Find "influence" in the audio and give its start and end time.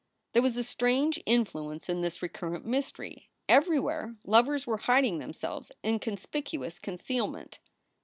1.27-1.87